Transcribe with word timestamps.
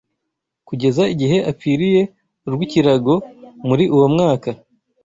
kugeza 0.67 1.03
igihe 1.13 1.37
apfiriye 1.51 2.01
urw’ikirago 2.47 3.13
muri 3.67 3.83
uwo 3.95 4.07
mwaka 4.13 4.49